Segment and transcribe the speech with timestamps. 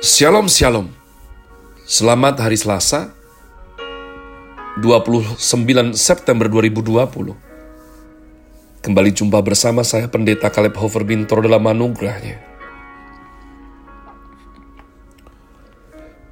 [0.00, 0.88] Shalom Shalom.
[1.84, 3.12] Selamat hari Selasa
[4.80, 5.36] 29
[5.92, 7.36] September 2020
[8.80, 12.40] Kembali jumpa bersama saya Pendeta Kaleb Hofer Bintor dalam anugerahnya.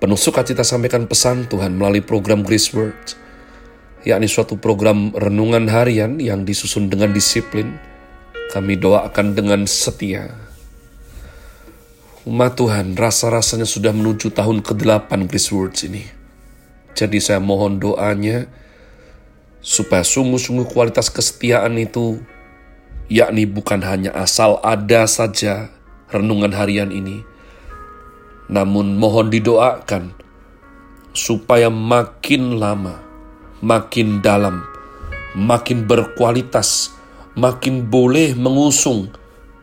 [0.01, 3.21] Penuh sukacita sampaikan pesan Tuhan melalui program Grace Words
[4.09, 7.77] yakni suatu program renungan harian yang disusun dengan disiplin.
[8.49, 10.48] Kami doakan dengan setia
[12.29, 16.05] Umat Tuhan, rasa-rasanya sudah menuju tahun ke-8 Grace Words ini.
[16.93, 18.45] Jadi saya mohon doanya
[19.65, 22.21] supaya sungguh-sungguh kualitas kesetiaan itu
[23.09, 25.73] yakni bukan hanya asal ada saja
[26.13, 27.25] renungan harian ini,
[28.53, 30.13] namun mohon didoakan
[31.17, 33.01] supaya makin lama,
[33.65, 34.69] makin dalam,
[35.33, 36.93] makin berkualitas,
[37.33, 39.17] makin boleh mengusung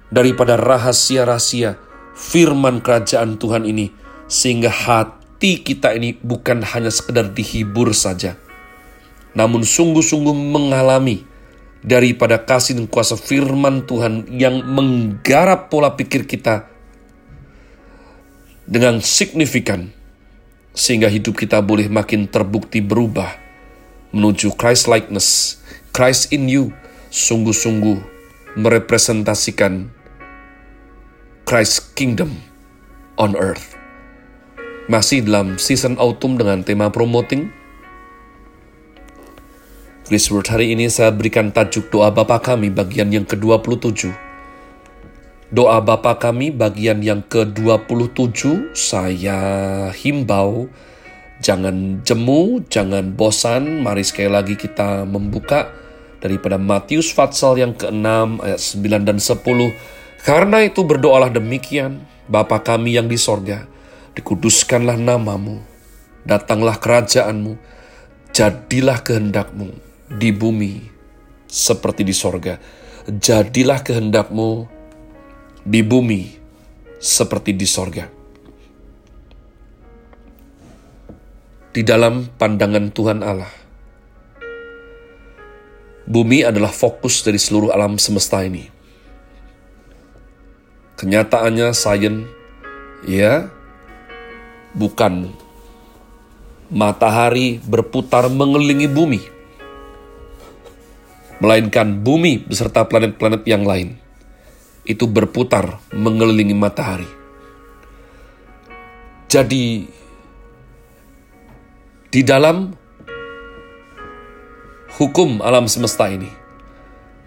[0.10, 1.85] daripada rahasia-rahasia
[2.16, 3.92] firman kerajaan Tuhan ini
[4.26, 8.40] sehingga hati kita ini bukan hanya sekedar dihibur saja.
[9.36, 11.28] Namun sungguh-sungguh mengalami
[11.84, 16.66] daripada kasih dan kuasa firman Tuhan yang menggarap pola pikir kita
[18.66, 19.94] dengan signifikan
[20.74, 23.30] sehingga hidup kita boleh makin terbukti berubah
[24.16, 25.60] menuju Christ likeness
[25.96, 26.76] Christ in you.
[27.16, 28.04] Sungguh-sungguh
[28.60, 29.95] merepresentasikan
[31.46, 32.42] Christ Kingdom
[33.22, 33.78] on Earth.
[34.90, 37.54] Masih dalam season autumn dengan tema promoting.
[40.10, 44.10] Grace Word hari ini saya berikan tajuk doa Bapa kami bagian yang ke-27.
[45.54, 49.38] Doa Bapa kami bagian yang ke-27 saya
[49.94, 50.66] himbau
[51.46, 53.86] jangan jemu, jangan bosan.
[53.86, 55.70] Mari sekali lagi kita membuka
[56.26, 59.95] daripada Matius Fatsal yang ke-6 ayat 9 dan 10
[60.26, 63.70] karena itu berdoalah demikian, Bapa kami yang di sorga,
[64.18, 65.62] dikuduskanlah namamu,
[66.26, 67.54] datanglah kerajaanmu,
[68.34, 69.70] jadilah kehendakmu
[70.10, 70.90] di bumi
[71.46, 72.58] seperti di sorga.
[73.06, 74.66] Jadilah kehendakmu
[75.62, 76.34] di bumi
[76.98, 78.10] seperti di sorga.
[81.70, 83.54] Di dalam pandangan Tuhan Allah,
[86.10, 88.75] bumi adalah fokus dari seluruh alam semesta ini
[90.96, 92.24] Kenyataannya sains
[93.04, 93.52] ya
[94.72, 95.32] bukan
[96.72, 99.22] matahari berputar mengelilingi bumi,
[101.44, 104.00] melainkan bumi beserta planet-planet yang lain
[104.86, 107.10] itu berputar mengelilingi matahari.
[109.28, 109.84] Jadi
[112.08, 112.72] di dalam
[114.96, 116.32] hukum alam semesta ini,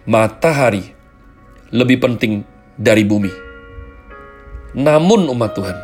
[0.09, 0.89] matahari
[1.69, 2.41] lebih penting
[2.73, 3.48] dari bumi.
[4.77, 5.77] Namun umat Tuhan,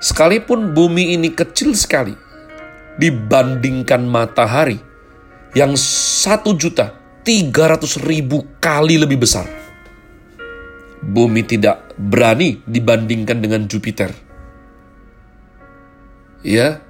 [0.00, 2.16] sekalipun bumi ini kecil sekali
[2.96, 4.80] dibandingkan matahari
[5.52, 9.44] yang satu juta tiga ratus ribu kali lebih besar.
[11.02, 14.08] Bumi tidak berani dibandingkan dengan Jupiter.
[16.40, 16.80] Ya,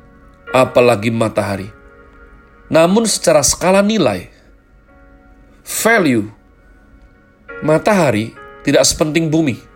[0.55, 1.67] apalagi matahari.
[2.71, 4.31] Namun secara skala nilai,
[5.67, 6.31] value,
[7.61, 8.33] matahari
[8.63, 9.72] tidak sepenting bumi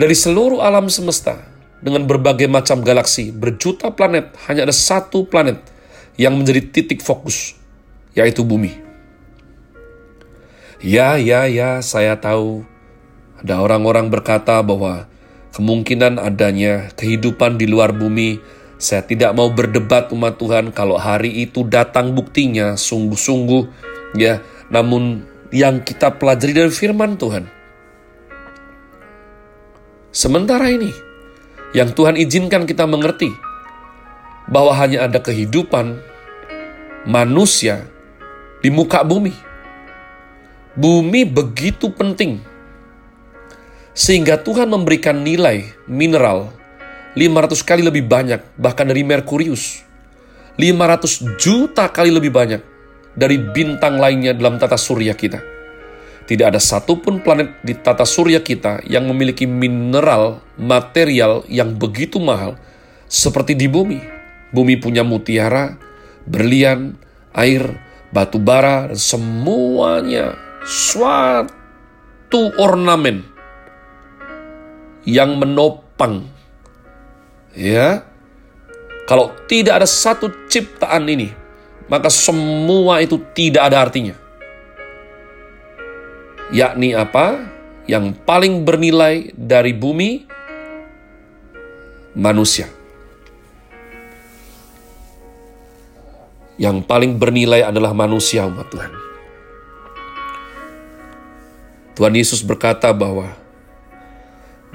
[0.00, 1.44] dari seluruh alam semesta,
[1.84, 5.60] dengan berbagai macam galaksi, berjuta planet, hanya ada satu planet
[6.16, 7.52] yang menjadi titik fokus,
[8.16, 8.80] yaitu bumi.
[10.80, 12.64] Ya, ya, ya, saya tahu
[13.44, 15.04] ada orang-orang berkata bahwa
[15.52, 18.40] kemungkinan adanya kehidupan di luar bumi.
[18.80, 23.68] Saya tidak mau berdebat umat Tuhan kalau hari itu datang buktinya sungguh-sungguh
[24.16, 24.40] ya.
[24.72, 27.59] Namun yang kita pelajari dari firman Tuhan
[30.10, 30.90] Sementara ini,
[31.70, 33.30] yang Tuhan izinkan kita mengerti
[34.50, 36.02] bahwa hanya ada kehidupan
[37.06, 37.86] manusia
[38.58, 39.30] di muka bumi.
[40.74, 42.42] Bumi begitu penting
[43.90, 46.50] sehingga Tuhan memberikan nilai mineral
[47.18, 49.82] 500 kali lebih banyak bahkan dari Merkurius.
[50.58, 52.62] 500 juta kali lebih banyak
[53.14, 55.49] dari bintang lainnya dalam tata surya kita.
[56.30, 62.54] Tidak ada satupun planet di tata surya kita yang memiliki mineral material yang begitu mahal
[63.10, 63.98] seperti di bumi.
[64.54, 65.74] Bumi punya mutiara,
[66.30, 66.94] berlian,
[67.34, 67.82] air,
[68.14, 71.50] batu bara, semuanya suatu
[72.62, 73.26] ornamen
[75.02, 76.30] yang menopang.
[77.58, 78.06] Ya,
[79.10, 81.34] kalau tidak ada satu ciptaan ini,
[81.90, 84.29] maka semua itu tidak ada artinya
[86.50, 87.46] yakni apa?
[87.90, 90.26] Yang paling bernilai dari bumi
[92.14, 92.70] manusia.
[96.60, 98.92] Yang paling bernilai adalah manusia umat Tuhan.
[101.96, 103.32] Tuhan Yesus berkata bahwa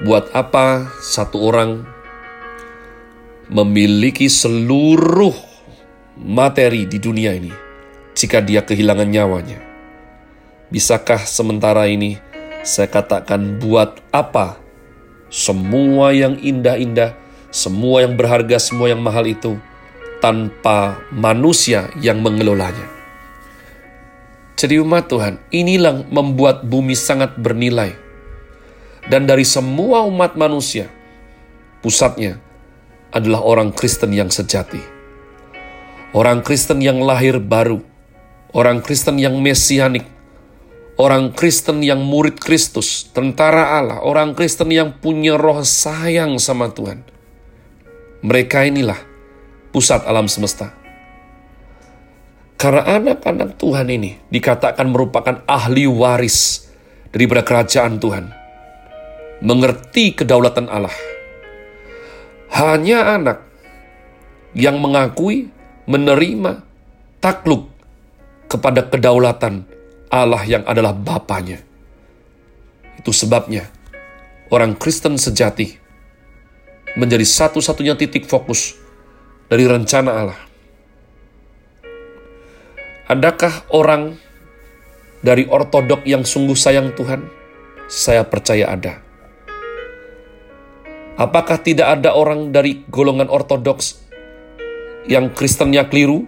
[0.02, 1.86] buat apa satu orang
[3.48, 5.32] memiliki seluruh
[6.18, 7.54] materi di dunia ini
[8.12, 9.75] jika dia kehilangan nyawanya?
[10.66, 12.18] Bisakah sementara ini
[12.66, 14.58] saya katakan buat apa
[15.30, 17.14] semua yang indah-indah,
[17.54, 19.54] semua yang berharga, semua yang mahal itu
[20.18, 22.82] tanpa manusia yang mengelolanya.
[24.56, 27.92] Jadi umat Tuhan, inilah membuat bumi sangat bernilai.
[29.06, 30.90] Dan dari semua umat manusia,
[31.78, 32.42] pusatnya
[33.14, 34.82] adalah orang Kristen yang sejati.
[36.10, 37.84] Orang Kristen yang lahir baru,
[38.56, 40.15] orang Kristen yang mesianik,
[40.96, 47.04] orang Kristen yang murid Kristus, tentara Allah, orang Kristen yang punya roh sayang sama Tuhan.
[48.24, 48.98] Mereka inilah
[49.70, 50.72] pusat alam semesta.
[52.56, 56.64] Karena anak-anak Tuhan ini dikatakan merupakan ahli waris
[57.12, 58.32] daripada kerajaan Tuhan.
[59.44, 60.96] Mengerti kedaulatan Allah.
[62.56, 63.44] Hanya anak
[64.56, 65.52] yang mengakui,
[65.84, 66.64] menerima,
[67.20, 67.68] takluk
[68.48, 69.75] kepada kedaulatan
[70.10, 71.62] Allah yang adalah Bapaknya.
[72.98, 73.68] Itu sebabnya
[74.50, 75.78] orang Kristen sejati
[76.96, 78.74] menjadi satu-satunya titik fokus
[79.46, 80.40] dari rencana Allah.
[83.06, 84.18] Adakah orang
[85.22, 87.22] dari ortodok yang sungguh sayang Tuhan?
[87.86, 88.98] Saya percaya ada.
[91.14, 94.02] Apakah tidak ada orang dari golongan ortodoks
[95.06, 96.26] yang Kristennya keliru?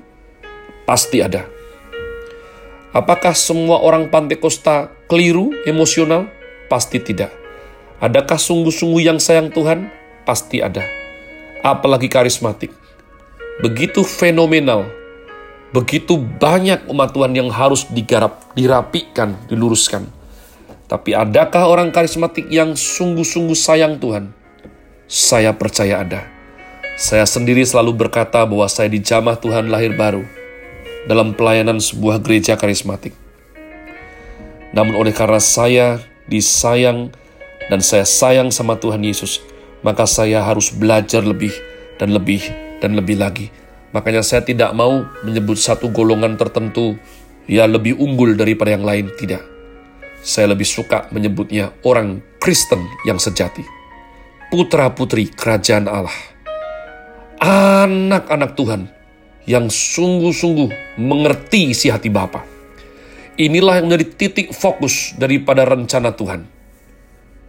[0.87, 1.58] Pasti ada.
[2.97, 6.33] Apakah semua orang Pantekosta keliru emosional?
[6.73, 7.33] Pasti tidak.
[8.01, 9.93] Adakah sungguh-sungguh yang sayang Tuhan?
[10.25, 10.85] Pasti ada.
[11.61, 12.73] Apalagi karismatik
[13.59, 14.87] begitu fenomenal,
[15.75, 20.07] begitu banyak umat Tuhan yang harus digarap, dirapikan, diluruskan.
[20.89, 24.33] Tapi adakah orang karismatik yang sungguh-sungguh sayang Tuhan?
[25.05, 26.25] Saya percaya ada.
[26.97, 30.38] Saya sendiri selalu berkata bahwa saya dijamah Tuhan lahir baru
[31.09, 33.17] dalam pelayanan sebuah gereja karismatik.
[34.77, 37.09] Namun oleh karena saya disayang
[37.73, 39.41] dan saya sayang sama Tuhan Yesus,
[39.81, 41.51] maka saya harus belajar lebih
[41.97, 42.45] dan lebih
[42.85, 43.49] dan lebih lagi.
[43.97, 47.01] Makanya saya tidak mau menyebut satu golongan tertentu
[47.49, 49.41] ya lebih unggul daripada yang lain, tidak.
[50.21, 53.65] Saya lebih suka menyebutnya orang Kristen yang sejati.
[54.53, 56.19] Putra-putri kerajaan Allah.
[57.41, 58.98] Anak-anak Tuhan
[59.49, 62.45] yang sungguh-sungguh mengerti isi hati Bapa.
[63.41, 66.45] Inilah yang menjadi titik fokus daripada rencana Tuhan.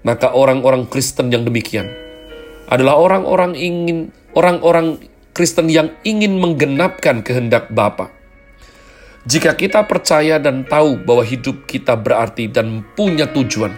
[0.08, 1.92] Maka orang-orang Kristen yang demikian
[2.72, 4.96] adalah orang-orang ingin orang-orang
[5.36, 8.16] Kristen yang ingin menggenapkan kehendak Bapa.
[9.28, 13.76] Jika kita percaya dan tahu bahwa hidup kita berarti dan punya tujuan,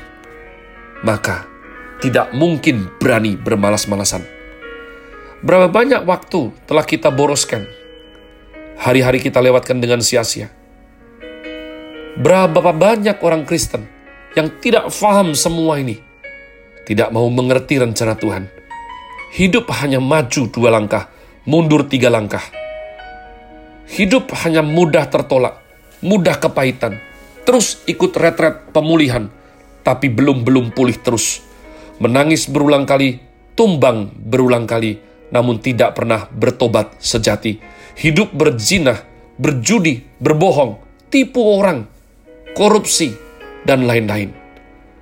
[1.01, 1.49] maka
[2.05, 4.21] tidak mungkin berani bermalas-malasan.
[5.41, 7.80] Berapa banyak waktu telah kita boroskan?
[8.81, 10.49] Hari-hari kita lewatkan dengan sia-sia.
[12.17, 13.85] Berapa banyak orang Kristen
[14.33, 16.01] yang tidak paham semua ini,
[16.89, 18.49] tidak mau mengerti rencana Tuhan.
[19.37, 21.13] Hidup hanya maju dua langkah,
[21.45, 22.41] mundur tiga langkah.
[23.85, 25.61] Hidup hanya mudah tertolak,
[26.01, 26.97] mudah kepahitan,
[27.45, 29.29] terus ikut retret pemulihan,
[29.85, 31.45] tapi belum-belum pulih terus.
[32.01, 33.21] Menangis berulang kali,
[33.53, 34.97] tumbang berulang kali,
[35.29, 37.61] namun tidak pernah bertobat sejati.
[38.01, 39.05] Hidup berzinah,
[39.37, 40.81] berjudi, berbohong,
[41.13, 41.85] tipu orang,
[42.57, 43.13] korupsi,
[43.61, 44.33] dan lain-lain.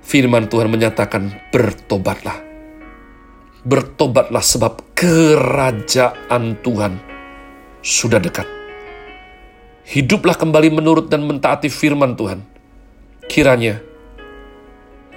[0.04, 2.50] Firman Tuhan menyatakan, bertobatlah
[3.64, 6.92] bertobatlah sebab kerajaan Tuhan
[7.84, 8.48] sudah dekat.
[9.90, 12.40] Hiduplah kembali menurut dan mentaati firman Tuhan.
[13.26, 13.82] Kiranya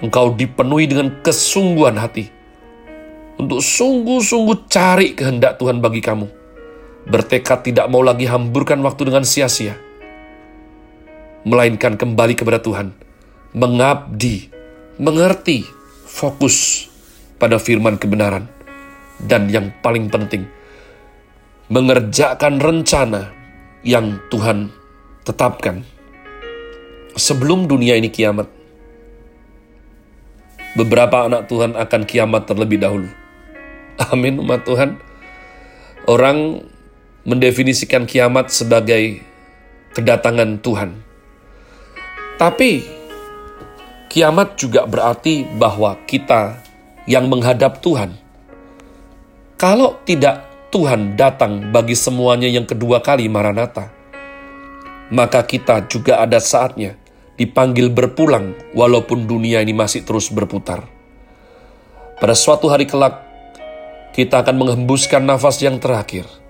[0.02, 2.26] engkau dipenuhi dengan kesungguhan hati
[3.38, 6.43] untuk sungguh-sungguh cari kehendak Tuhan bagi kamu.
[7.04, 9.76] Bertekad tidak mau lagi hamburkan waktu dengan sia-sia.
[11.44, 12.96] Melainkan kembali kepada Tuhan.
[13.52, 14.48] Mengabdi,
[14.96, 15.68] mengerti,
[16.08, 16.88] fokus
[17.36, 18.48] pada firman kebenaran.
[19.20, 20.48] Dan yang paling penting,
[21.68, 23.30] mengerjakan rencana
[23.84, 24.72] yang Tuhan
[25.22, 25.84] tetapkan
[27.14, 28.50] sebelum dunia ini kiamat.
[30.74, 33.06] Beberapa anak Tuhan akan kiamat terlebih dahulu.
[34.10, 34.98] Amin umat Tuhan.
[36.10, 36.66] Orang
[37.24, 39.24] mendefinisikan kiamat sebagai
[39.96, 40.90] kedatangan Tuhan.
[42.36, 42.84] Tapi
[44.12, 46.60] kiamat juga berarti bahwa kita
[47.08, 48.16] yang menghadap Tuhan.
[49.56, 53.88] Kalau tidak Tuhan datang bagi semuanya yang kedua kali Maranatha,
[55.14, 56.98] maka kita juga ada saatnya
[57.38, 60.86] dipanggil berpulang walaupun dunia ini masih terus berputar.
[62.18, 63.22] Pada suatu hari kelak,
[64.14, 66.43] kita akan menghembuskan nafas yang terakhir.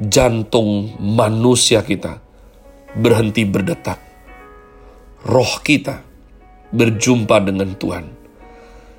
[0.00, 2.22] Jantung manusia kita
[2.96, 4.00] berhenti berdetak.
[5.28, 6.00] Roh kita
[6.72, 8.06] berjumpa dengan Tuhan.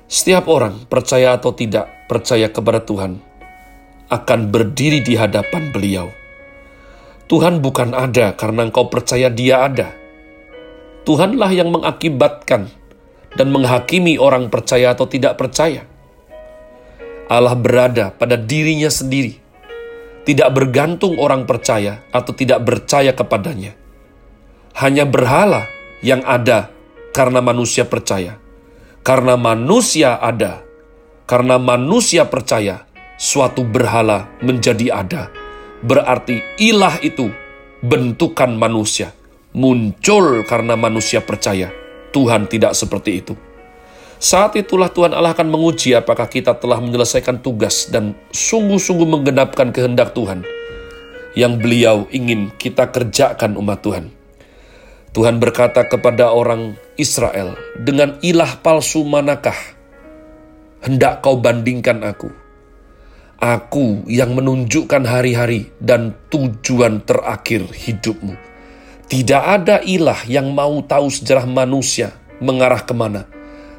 [0.06, 3.18] Setiap orang, percaya atau tidak percaya kepada Tuhan,
[4.12, 6.06] akan berdiri di hadapan beliau.
[7.26, 10.04] Tuhan bukan ada karena engkau percaya dia ada
[11.04, 12.72] Tuhanlah yang mengakibatkan
[13.36, 15.84] dan menghakimi orang percaya atau tidak percaya.
[17.28, 19.36] Allah berada pada dirinya sendiri,
[20.24, 23.76] tidak bergantung orang percaya atau tidak percaya kepadanya.
[24.74, 25.68] Hanya berhala
[26.02, 26.72] yang ada
[27.14, 28.40] karena manusia percaya.
[29.04, 30.64] Karena manusia ada,
[31.28, 32.88] karena manusia percaya,
[33.20, 35.28] suatu berhala menjadi ada.
[35.84, 37.28] Berarti ilah itu
[37.84, 39.12] bentukan manusia
[39.54, 41.70] muncul karena manusia percaya.
[42.10, 43.34] Tuhan tidak seperti itu.
[44.22, 50.16] Saat itulah Tuhan Allah akan menguji apakah kita telah menyelesaikan tugas dan sungguh-sungguh menggenapkan kehendak
[50.16, 50.46] Tuhan
[51.34, 54.06] yang beliau ingin kita kerjakan umat Tuhan.
[55.14, 59.54] Tuhan berkata kepada orang Israel, dengan ilah palsu manakah
[60.82, 62.30] hendak kau bandingkan aku?
[63.38, 68.54] Aku yang menunjukkan hari-hari dan tujuan terakhir hidupmu
[69.04, 73.28] tidak ada ilah yang mau tahu sejarah manusia mengarah ke mana.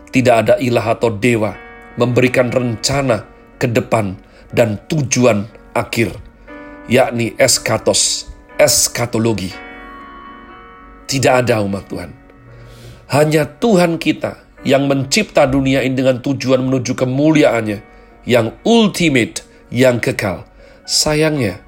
[0.09, 1.53] Tidak ada ilah atau dewa
[1.95, 4.15] memberikan rencana ke depan
[4.51, 6.15] dan tujuan akhir,
[6.89, 9.51] yakni eskatos, eskatologi.
[11.05, 12.11] Tidak ada umat Tuhan.
[13.11, 17.79] Hanya Tuhan kita yang mencipta dunia ini dengan tujuan menuju kemuliaannya,
[18.25, 20.49] yang ultimate, yang kekal.
[20.85, 21.61] Sayangnya,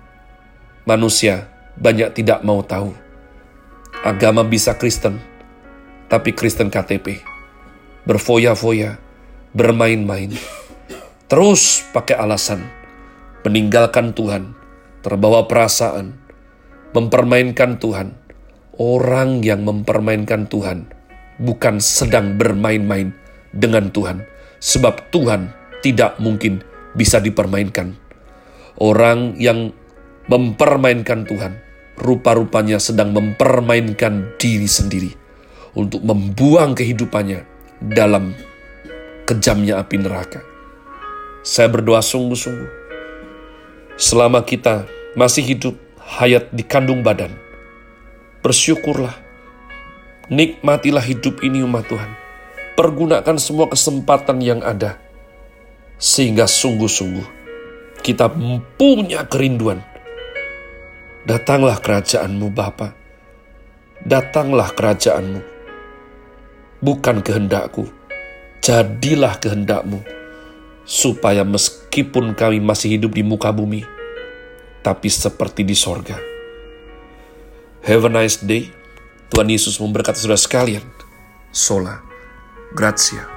[0.89, 1.45] manusia
[1.77, 3.07] banyak tidak mau tahu
[4.05, 5.17] Agama bisa Kristen,
[6.05, 7.36] tapi Kristen KTP.
[8.07, 8.95] Berfoya-foya,
[9.51, 10.31] bermain-main.
[11.27, 12.63] Terus pakai alasan,
[13.43, 14.55] meninggalkan Tuhan,
[15.03, 16.15] terbawa perasaan,
[16.95, 18.15] mempermainkan Tuhan.
[18.79, 20.87] Orang yang mempermainkan Tuhan
[21.35, 23.11] bukan sedang bermain-main
[23.51, 24.23] dengan Tuhan,
[24.63, 25.51] sebab Tuhan
[25.83, 26.63] tidak mungkin
[26.95, 27.91] bisa dipermainkan.
[28.79, 29.75] Orang yang
[30.31, 31.59] mempermainkan Tuhan
[31.99, 35.11] rupa-rupanya sedang mempermainkan diri sendiri
[35.73, 38.33] untuk membuang kehidupannya dalam
[39.27, 40.41] kejamnya api neraka.
[41.43, 42.71] Saya berdoa sungguh-sungguh,
[43.95, 47.31] selama kita masih hidup hayat di kandung badan,
[48.43, 49.15] bersyukurlah,
[50.27, 52.11] nikmatilah hidup ini umat Tuhan.
[52.77, 55.01] Pergunakan semua kesempatan yang ada,
[55.97, 57.25] sehingga sungguh-sungguh
[58.05, 59.81] kita mempunyai kerinduan
[61.27, 62.95] Datanglah kerajaanmu Bapa.
[63.99, 65.56] Datanglah kerajaanmu.
[66.77, 67.89] Bukan kehendakku,
[68.61, 70.01] jadilah kehendakmu.
[70.87, 73.83] Supaya meskipun kami masih hidup di muka bumi,
[74.79, 76.15] tapi seperti di sorga.
[77.83, 78.71] Have a nice day.
[79.27, 80.83] Tuhan Yesus memberkati saudara sekalian.
[81.51, 81.99] Sola.
[82.71, 83.36] Grazie.